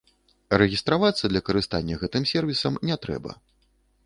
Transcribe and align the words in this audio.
Рэгістравацца 0.61 1.29
для 1.33 1.41
карыстання 1.49 2.01
гэтым 2.05 2.23
сэрвісам 2.31 2.73
не 2.91 2.99
трэба. 3.05 3.31